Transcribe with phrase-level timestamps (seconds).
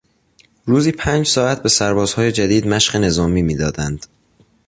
[0.65, 4.05] روزی پنج ساعت به سربازهای جدید مشق نظامی میدادند.